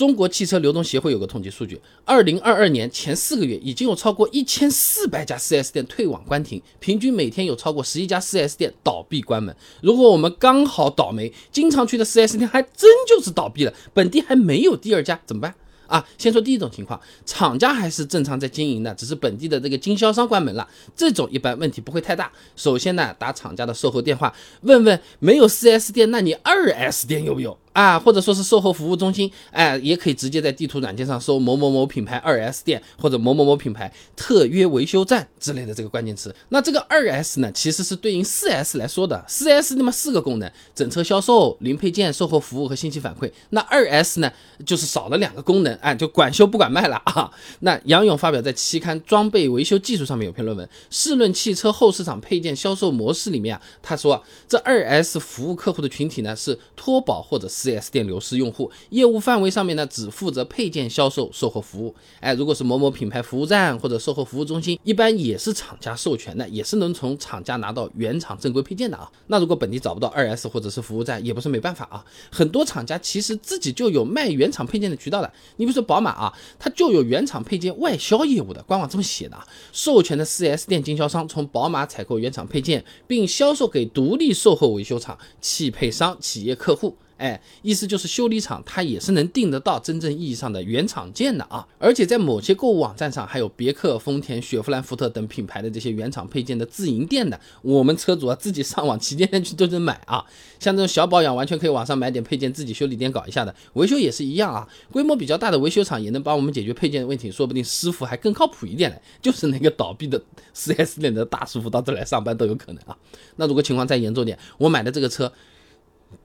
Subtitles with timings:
[0.00, 9.54] 中国汽车流通协会有个统计数据，二零二二年前四个月已经有超过一千四百家 4S 店退网关停，平均每天有超过十一家 4S 店倒闭关门。
[9.82, 15.54] 如果我们刚好倒霉，经常去的 4S 店还真就是倒闭了，本地还没有第二家，怎么办？
[15.86, 22.32] 啊，先说第一种情况，厂家还是正常在经营的，只是本地的这个经销商关门了，这种一般问题不会太大。
[22.56, 27.58] 首先呢，打厂家的售后电话，问问没有 4S 店，那你 2S 店有没有？
[27.72, 36.34] 啊，或者说是售后服务中心，哎，也可以直接在地图软件上搜某某某品牌二 S 店或者某某某品牌特约维修站之类的这个关键词。
[36.48, 39.24] 那这个二 S 呢，其实是对应四 S 来说的。
[39.28, 43.30] 四 S 那么四个功能：整车销售、零配件、售后服务和信息反馈。
[43.50, 44.32] 那二 S 呢，
[44.66, 47.30] 就是少了两个功能，哎，就管修不管卖了啊。
[47.60, 57.48] 那杨勇发表在期刊《装备维修技术》上面有篇论文《试论汽车后市场配件销售模式》里面啊，他说这二 S 服务客户的群体呢是脱保或者。
[57.60, 61.94] 4S 店流失用户业务范围上面呢，只负责配件销售、售后服务。
[62.20, 69.10] 哎，如果是某某品牌服务站或者售后服务中心，一般也是厂家授权的，也是能从厂家拿到原厂正规配件的啊。
[69.26, 72.04] 那如果本地找不到 2S 或者是服务站，也不是没办法啊。
[72.30, 75.30] 很多厂家其实自己就有卖原厂配件的渠道的。
[75.56, 79.46] 你比如说宝马啊，它就有原厂配件外销业务的，官网这么写的啊。
[79.72, 86.96] 授权的 4S 店经销商从宝马采购原厂配件，并销售给独立售后维修厂、汽配商、企业客户。
[87.20, 100.24] 哎，意思就是修理厂它也是能订得到真正意义上的原厂件的啊，而且在某些购物网站上还有别克、丰田、雪佛兰、福特等品牌的这些原厂配件的自营店的，我们车主啊自己上网旗舰店去都能买啊。
[100.58, 103.54] 像这种小保养，完全可以网上买点配件，自己修理店搞一下的。
[103.74, 110.18] 维修也是一样啊，规模比较大的维修厂也能帮我们解决配件的问题，说不定师傅还更靠谱一点嘞，就是那个倒闭的
[110.54, 112.96] 4S 店的大师傅到这来上班都有可能啊。
[113.36, 115.30] 那如果情况再严重点，我买的这个车。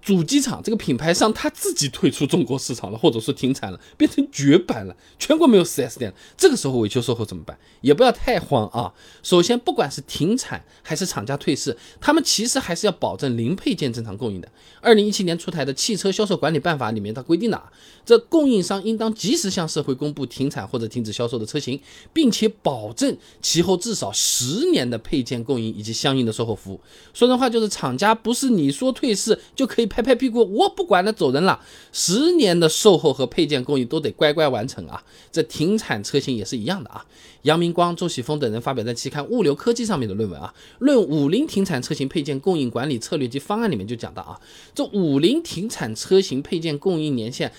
[0.06, 6.17] 主机厂这个品牌商他自己退出中国市场了，或者说停产了，变成绝版了，全国没有 4S 店了。
[6.38, 7.58] 这个时候维修售后怎么办？
[7.81, 8.94] 也不要太慌啊。
[9.22, 14.48] 首先，不管是停产还是厂家退市，他们其实还是要保证零配件正常供应的。
[14.80, 17.71] 二零一七年出台的《汽车销售管理办法》里面它规定了，
[18.05, 21.82] 这供应商应当及时向社会公布停产或者停止销售的车型，
[22.14, 26.80] 并且保证其后至少十年的配件供应以及相应的售后服务。
[27.11, 29.65] 说人话就是，厂家不是你说退市就。
[29.65, 31.58] 可以拍拍屁股，我不管了，走人了。
[31.94, 35.02] 十年的售后和配件供应都得乖乖完成啊！
[35.32, 37.06] 这停产车型也是一样的啊。
[37.44, 44.38] 杨明光、周喜峰等人发表在期刊《物流科技》上面的论文啊，《论五菱停产车型配件供应管理策略及方案》里面就讲到啊，
[44.73, 47.54] 这五菱停产车型配件供应年限。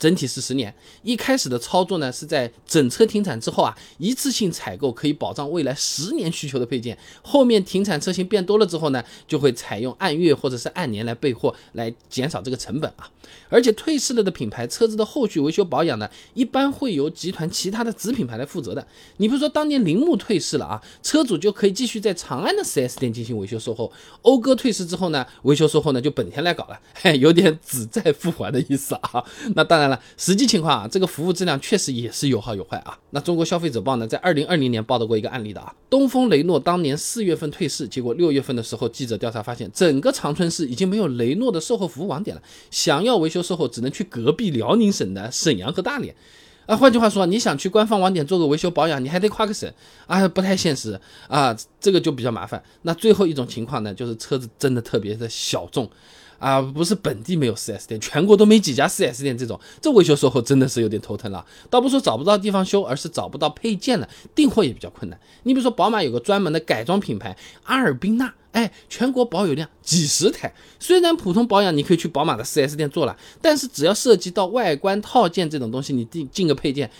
[0.00, 6.96] 整体是十年，一开始的操作呢是在整车停产之后啊，一次性采购可以保障未来十年需求的配件。
[7.20, 13.10] 后面停产车型变多了之后呢，就会采用按月或者是按年来备货，来减少这个成本啊。
[13.50, 18.84] 而且退市了的品牌车子的后续维修保养呢，一般会由集团其他的子品牌来负责的。
[19.18, 23.92] 你比如说当年铃木退市了啊，车主就可以继续在长安的 4S 店进行维修售后。
[24.22, 29.22] 讴歌退市之后呢，维修售后呢就本田来搞了，嘿， 有点子债父还的意思啊。
[29.54, 29.89] 那当然。
[30.16, 32.98] 实际情况啊，这个服务质量确实也是有好有坏啊。
[33.10, 46.14] 那中国消费者报呢，在二零二零年报道过一个案例的啊，东风雷诺当年四月份退市，结果六月份的时候，记者调查发现，整个长春市已经没有雷诺的售后服务网点了，想要维修售后，只能去隔壁辽宁省的沈阳和大连。
[46.66, 49.68] 啊，换句话说，你想去官方网点做个维修保养，你还得跨个省
[50.06, 52.62] 啊，不太现实啊，这个就比较麻烦。
[52.82, 55.90] 那最后一种情况呢，就是车子真的特别的小众。
[56.40, 59.36] 啊，不是本地没有 4S 店，全国都没几家 4S 店。
[59.36, 61.44] 这种这维修售后真的是有点头疼了。
[61.68, 65.20] 倒不说找不到地方修，而是找不到配件了，订货也比较困难。
[65.42, 70.52] 你比如说宝马有个专门的改装品牌阿尔宾纳，哎，全国保有量几十台。
[70.78, 76.90] 虽然普通保养你可以去宝马的 4S 店做了，但是只要涉及到外观套件这种东西，你进进个配件，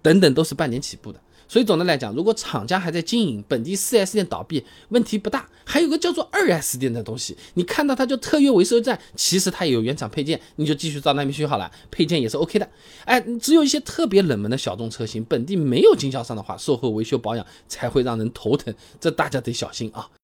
[0.00, 1.20] 等等都是半年起步的。
[1.50, 5.48] 所以总的来讲，如果厂家还在经营，本地 4S 店倒闭问题不大。
[5.64, 12.68] 还有个叫做二 S 店的东西，你看到它叫特约维修站，其实它也有原厂配件，你就继续到那边修好了，配件也是 OK 的。
[13.04, 20.08] 哎，只有一些特别冷门的小众车型，本地没有经销商的话，售后维修保养才会让人头疼，这大家得小心啊。